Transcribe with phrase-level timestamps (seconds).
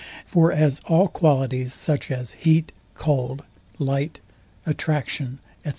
[0.25, 3.43] For as all qualities, such as heat, cold,
[3.77, 4.19] light,
[4.65, 5.69] attraction, &c.